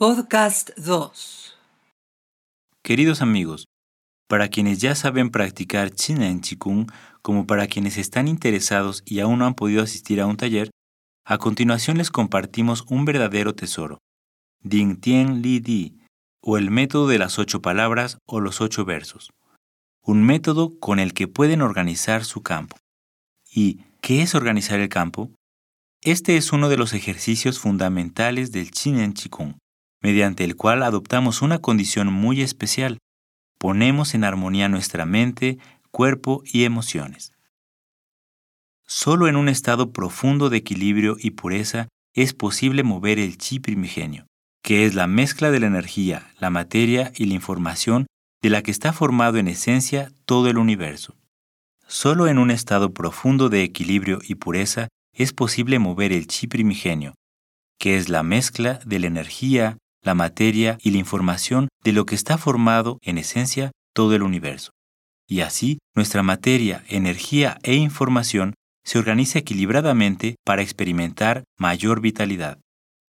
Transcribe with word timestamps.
Podcast 0.00 0.70
2 0.78 1.58
Queridos 2.82 3.20
amigos, 3.20 3.66
para 4.30 4.48
quienes 4.48 4.80
ya 4.80 4.94
saben 4.94 5.28
practicar 5.28 5.92
en 6.08 6.40
Chikung, 6.40 6.90
como 7.20 7.46
para 7.46 7.66
quienes 7.66 7.98
están 7.98 8.26
interesados 8.26 9.02
y 9.04 9.20
aún 9.20 9.40
no 9.40 9.44
han 9.44 9.52
podido 9.52 9.82
asistir 9.82 10.22
a 10.22 10.26
un 10.26 10.38
taller, 10.38 10.70
a 11.26 11.36
continuación 11.36 11.98
les 11.98 12.10
compartimos 12.10 12.86
un 12.88 13.04
verdadero 13.04 13.54
tesoro, 13.54 13.98
Ding 14.62 14.98
Tien 14.98 15.42
Li 15.42 15.60
Di, 15.60 15.98
o 16.40 16.56
el 16.56 16.70
método 16.70 17.06
de 17.06 17.18
las 17.18 17.38
ocho 17.38 17.60
palabras 17.60 18.16
o 18.24 18.40
los 18.40 18.62
ocho 18.62 18.86
versos. 18.86 19.28
Un 20.02 20.24
método 20.24 20.78
con 20.78 20.98
el 20.98 21.12
que 21.12 21.28
pueden 21.28 21.60
organizar 21.60 22.24
su 22.24 22.42
campo. 22.42 22.78
¿Y 23.52 23.82
qué 24.00 24.22
es 24.22 24.34
organizar 24.34 24.80
el 24.80 24.88
campo? 24.88 25.30
Este 26.00 26.38
es 26.38 26.54
uno 26.54 26.70
de 26.70 26.78
los 26.78 26.94
ejercicios 26.94 27.58
fundamentales 27.58 28.50
del 28.50 28.70
en 28.86 29.12
Chikung, 29.12 29.56
mediante 30.00 30.44
el 30.44 30.56
cual 30.56 30.82
adoptamos 30.82 31.42
una 31.42 31.58
condición 31.58 32.12
muy 32.12 32.42
especial. 32.42 32.98
Ponemos 33.58 34.14
en 34.14 34.24
armonía 34.24 34.68
nuestra 34.68 35.06
mente, 35.06 35.58
cuerpo 35.90 36.42
y 36.44 36.64
emociones. 36.64 37.32
Solo 38.86 39.28
en 39.28 39.36
un 39.36 39.48
estado 39.48 39.92
profundo 39.92 40.50
de 40.50 40.56
equilibrio 40.58 41.16
y 41.18 41.32
pureza 41.32 41.88
es 42.14 42.34
posible 42.34 42.82
mover 42.82 43.18
el 43.18 43.38
chi 43.38 43.60
primigenio, 43.60 44.26
que 44.62 44.84
es 44.84 44.94
la 44.94 45.06
mezcla 45.06 45.50
de 45.50 45.60
la 45.60 45.66
energía, 45.66 46.32
la 46.38 46.50
materia 46.50 47.12
y 47.14 47.26
la 47.26 47.34
información 47.34 48.06
de 48.42 48.50
la 48.50 48.62
que 48.62 48.70
está 48.70 48.92
formado 48.92 49.38
en 49.38 49.48
esencia 49.48 50.10
todo 50.24 50.48
el 50.48 50.58
universo. 50.58 51.14
Solo 51.86 52.28
en 52.28 52.38
un 52.38 52.50
estado 52.50 52.92
profundo 52.92 53.48
de 53.48 53.62
equilibrio 53.62 54.20
y 54.26 54.36
pureza 54.36 54.88
es 55.12 55.32
posible 55.32 55.78
mover 55.78 56.12
el 56.12 56.26
chi 56.26 56.46
primigenio, 56.46 57.14
que 57.78 57.96
es 57.96 58.08
la 58.08 58.22
mezcla 58.22 58.80
de 58.84 58.98
la 58.98 59.06
energía, 59.06 59.78
la 60.02 60.14
materia 60.14 60.78
y 60.82 60.90
la 60.90 60.98
información 60.98 61.68
de 61.84 61.92
lo 61.92 62.06
que 62.06 62.14
está 62.14 62.38
formado 62.38 62.98
en 63.02 63.18
esencia 63.18 63.70
todo 63.94 64.14
el 64.14 64.22
universo. 64.22 64.70
Y 65.28 65.40
así 65.40 65.78
nuestra 65.94 66.22
materia, 66.22 66.84
energía 66.88 67.58
e 67.62 67.74
información 67.74 68.54
se 68.84 68.98
organiza 68.98 69.38
equilibradamente 69.38 70.36
para 70.44 70.62
experimentar 70.62 71.44
mayor 71.58 72.00
vitalidad. 72.00 72.58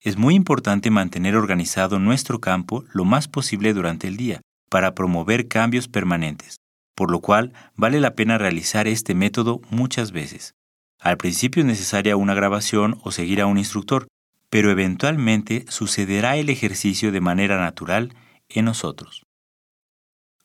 Es 0.00 0.16
muy 0.16 0.34
importante 0.34 0.90
mantener 0.90 1.36
organizado 1.36 1.98
nuestro 1.98 2.40
campo 2.40 2.84
lo 2.92 3.04
más 3.04 3.26
posible 3.26 3.74
durante 3.74 4.06
el 4.06 4.16
día 4.16 4.40
para 4.70 4.94
promover 4.94 5.48
cambios 5.48 5.88
permanentes, 5.88 6.56
por 6.94 7.10
lo 7.10 7.20
cual 7.20 7.52
vale 7.74 8.00
la 8.00 8.14
pena 8.14 8.38
realizar 8.38 8.86
este 8.86 9.14
método 9.14 9.60
muchas 9.70 10.12
veces. 10.12 10.54
Al 11.00 11.16
principio 11.16 11.62
es 11.62 11.66
necesaria 11.66 12.16
una 12.16 12.34
grabación 12.34 12.98
o 13.02 13.10
seguir 13.10 13.40
a 13.40 13.46
un 13.46 13.58
instructor, 13.58 14.08
pero 14.50 14.70
eventualmente 14.70 15.64
sucederá 15.68 16.36
el 16.36 16.50
ejercicio 16.50 17.12
de 17.12 17.20
manera 17.20 17.60
natural 17.60 18.14
en 18.48 18.64
nosotros. 18.64 19.24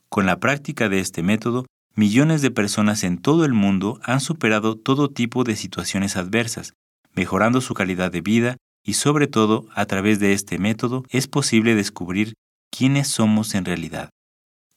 Con 0.09 0.25
la 0.25 0.39
práctica 0.39 0.89
de 0.89 0.99
este 0.99 1.23
método, 1.23 1.65
millones 1.95 2.41
de 2.41 2.51
personas 2.51 3.03
en 3.03 3.17
todo 3.17 3.45
el 3.45 3.53
mundo 3.53 3.99
han 4.03 4.19
superado 4.19 4.75
todo 4.77 5.09
tipo 5.09 5.43
de 5.43 5.55
situaciones 5.55 6.17
adversas, 6.17 6.73
mejorando 7.13 7.61
su 7.61 7.73
calidad 7.73 8.11
de 8.11 8.21
vida 8.21 8.57
y 8.83 8.93
sobre 8.93 9.27
todo 9.27 9.67
a 9.73 9.85
través 9.85 10.19
de 10.19 10.33
este 10.33 10.59
método 10.59 11.03
es 11.09 11.27
posible 11.27 11.75
descubrir 11.75 12.33
quiénes 12.69 13.07
somos 13.07 13.55
en 13.55 13.65
realidad, 13.65 14.09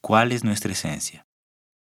cuál 0.00 0.32
es 0.32 0.44
nuestra 0.44 0.72
esencia. 0.72 1.24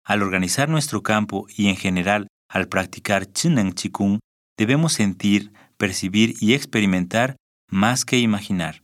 Al 0.05 0.23
organizar 0.23 0.69
nuestro 0.69 1.03
campo 1.03 1.47
y 1.55 1.69
en 1.69 1.77
general 1.77 2.29
al 2.49 2.69
practicar 2.69 3.27
Chinen 3.33 3.75
Chikung, 3.75 4.21
debemos 4.57 4.93
sentir, 4.93 5.53
percibir 5.77 6.35
y 6.41 6.55
experimentar 6.55 7.37
más 7.69 8.05
que 8.05 8.19
imaginar. 8.19 8.83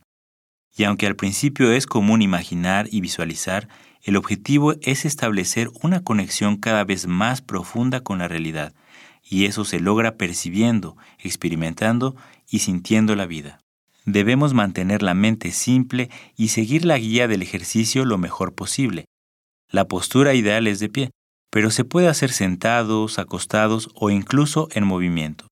Y 0.75 0.85
aunque 0.85 1.07
al 1.07 1.15
principio 1.15 1.71
es 1.71 1.85
común 1.85 2.21
imaginar 2.21 2.87
y 2.91 3.01
visualizar, 3.01 3.67
el 4.01 4.17
objetivo 4.17 4.73
es 4.81 5.05
establecer 5.05 5.69
una 5.81 6.03
conexión 6.03 6.57
cada 6.57 6.83
vez 6.83 7.07
más 7.07 7.41
profunda 7.41 8.01
con 8.01 8.19
la 8.19 8.27
realidad, 8.27 8.73
y 9.23 9.45
eso 9.45 9.63
se 9.63 9.79
logra 9.79 10.17
percibiendo, 10.17 10.97
experimentando 11.19 12.15
y 12.49 12.59
sintiendo 12.59 13.15
la 13.15 13.25
vida. 13.25 13.59
Debemos 14.05 14.53
mantener 14.53 15.01
la 15.01 15.13
mente 15.13 15.51
simple 15.51 16.09
y 16.35 16.49
seguir 16.49 16.83
la 16.83 16.97
guía 16.97 17.27
del 17.27 17.41
ejercicio 17.41 18.03
lo 18.03 18.17
mejor 18.17 18.53
posible. 18.53 19.05
La 19.69 19.87
postura 19.87 20.33
ideal 20.33 20.67
es 20.67 20.79
de 20.79 20.89
pie, 20.89 21.11
pero 21.49 21.71
se 21.71 21.85
puede 21.85 22.09
hacer 22.09 22.31
sentados, 22.31 23.17
acostados 23.17 23.89
o 23.95 24.09
incluso 24.09 24.67
en 24.73 24.85
movimiento. 24.85 25.47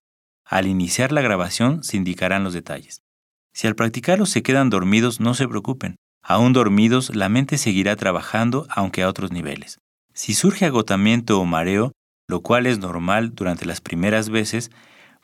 Al 0.52 0.68
iniciar 0.68 1.14
la 1.14 1.22
grabación 1.22 1.82
se 1.82 1.96
indicarán 1.96 2.44
los 2.44 2.52
detalles. 2.52 3.04
Si 3.54 3.68
al 3.68 3.76
practicarlo 3.76 4.26
se 4.26 4.44
quedan 4.44 4.70
dormidos, 4.70 5.22
no 5.22 5.34
se 5.34 5.48
preocupen. 5.48 5.96
Aún 6.22 6.52
dormidos, 6.52 7.16
la 7.16 7.30
mente 7.30 7.58
seguirá 7.58 7.96
trabajando 7.96 8.68
aunque 8.70 9.02
a 9.02 9.08
otros 9.08 9.32
niveles. 9.32 9.80
Si 10.14 10.34
surge 10.34 10.66
agotamiento 10.66 11.40
o 11.40 11.46
mareo, 11.46 11.94
lo 12.28 12.42
cual 12.42 12.66
es 12.68 12.80
normal 12.80 13.34
durante 13.34 13.66
las 13.66 13.80
primeras 13.80 14.28
veces, 14.30 14.72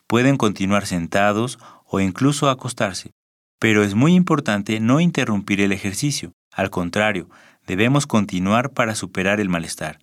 pueden 0.07 0.37
continuar 0.37 0.85
sentados 0.85 1.59
o 1.85 1.99
incluso 1.99 2.49
acostarse. 2.49 3.11
Pero 3.59 3.83
es 3.83 3.95
muy 3.95 4.13
importante 4.13 4.79
no 4.79 5.01
interrumpir 5.01 5.59
el 5.59 5.73
ejercicio. 5.73 6.31
Al 6.53 6.69
contrario, 6.69 7.29
debemos 7.65 8.07
continuar 8.07 8.71
para 8.71 8.95
superar 8.95 9.41
el 9.41 9.49
malestar. 9.49 9.99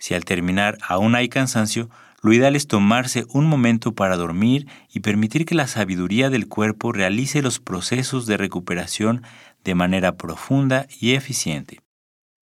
Si 0.00 0.14
al 0.14 0.24
terminar 0.24 0.78
aún 0.82 1.14
hay 1.14 1.28
cansancio, 1.28 1.88
lo 2.20 2.32
ideal 2.32 2.56
es 2.56 2.66
tomarse 2.66 3.24
un 3.32 3.46
momento 3.46 3.94
para 3.94 4.16
dormir 4.16 4.66
y 4.92 5.00
permitir 5.00 5.44
que 5.44 5.54
la 5.54 5.68
sabiduría 5.68 6.30
del 6.30 6.48
cuerpo 6.48 6.92
realice 6.92 7.42
los 7.42 7.60
procesos 7.60 8.26
de 8.26 8.36
recuperación 8.36 9.22
de 9.64 9.74
manera 9.74 10.16
profunda 10.16 10.86
y 11.00 11.12
eficiente. 11.12 11.80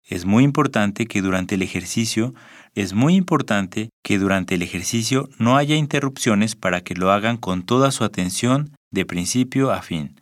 Es 0.07 0.27
muy 0.27 0.45
importante 0.45 1.07
que 1.07 1.23
durante 1.23 1.55
el 1.55 1.63
ejercicio, 1.63 2.35
es 2.75 2.93
muy 2.93 3.15
importante 3.15 3.89
que 4.03 4.19
durante 4.19 4.57
el 4.57 4.63
ejercicio 4.63 5.31
no 5.39 5.57
haya 5.57 5.77
interrupciones 5.77 6.57
para 6.57 6.83
que 6.83 6.95
lo 6.95 7.11
hagan 7.11 7.39
con 7.39 7.63
toda 7.63 7.91
su 7.91 8.05
atención 8.05 8.77
de 8.91 9.07
principio 9.07 9.73
a 9.73 9.81
fin. 9.81 10.21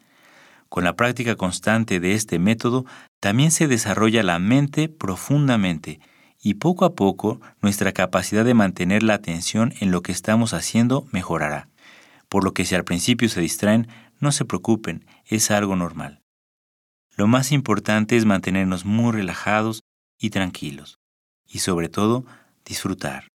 Con 0.69 0.85
la 0.85 0.95
práctica 0.95 1.35
constante 1.35 1.99
de 1.99 2.15
este 2.15 2.39
método, 2.39 2.87
también 3.21 3.51
se 3.51 3.67
desarrolla 3.67 4.23
la 4.23 4.39
mente 4.39 4.89
profundamente 4.89 5.99
y 6.43 6.55
poco 6.55 6.85
a 6.85 6.95
poco 6.95 7.41
nuestra 7.61 7.93
capacidad 7.93 8.45
de 8.45 8.55
mantener 8.55 9.05
la 9.05 9.15
atención 9.15 9.73
en 9.81 9.93
lo 9.93 10.03
que 10.03 10.13
estamos 10.13 10.53
haciendo 10.53 11.07
mejorará. 11.13 11.69
Por 12.29 12.45
lo 12.45 12.53
que 12.53 12.65
si 12.65 12.75
al 12.75 12.85
principio 12.85 13.29
se 13.29 13.41
distraen, 13.41 13.87
no 14.19 14.33
se 14.33 14.45
preocupen, 14.45 15.07
es 15.25 15.51
algo 15.51 15.77
normal. 15.77 16.21
Lo 17.17 17.29
más 17.29 17.53
importante 17.53 18.17
es 18.17 18.25
mantenernos 18.25 18.85
muy 18.85 19.13
relajados 19.13 19.83
y 20.19 20.31
tranquilos. 20.31 20.99
Y 21.47 21.61
sobre 21.61 21.89
todo, 21.89 22.25
disfrutar. 22.65 23.29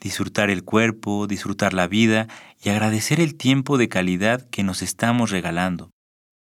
Disfrutar 0.00 0.50
el 0.50 0.62
cuerpo, 0.64 1.26
disfrutar 1.26 1.74
la 1.74 1.88
vida 1.88 2.28
y 2.62 2.68
agradecer 2.68 3.20
el 3.20 3.34
tiempo 3.34 3.76
de 3.76 3.88
calidad 3.88 4.48
que 4.48 4.62
nos 4.62 4.82
estamos 4.82 5.30
regalando. 5.30 5.90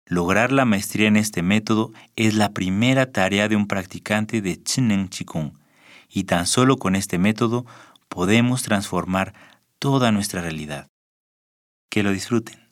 Lograr 0.09 0.53
la 0.53 0.63
maestría 0.63 1.09
en 1.09 1.17
este 1.17 1.41
método 1.41 1.91
es 2.15 2.33
la 2.33 2.53
primera 2.53 3.11
tarea 3.11 3.49
de 3.49 3.57
un 3.57 3.67
practicante 3.67 4.41
de 4.41 4.61
Chinen 4.63 5.09
Chikung, 5.09 5.51
y 6.09 6.23
tan 6.23 6.47
solo 6.47 6.77
con 6.77 6.95
este 6.95 7.17
método 7.17 7.65
podemos 8.07 8.63
transformar 8.63 9.33
toda 9.79 10.13
nuestra 10.13 10.41
realidad. 10.41 10.87
Que 11.89 12.03
lo 12.03 12.11
disfruten. 12.11 12.66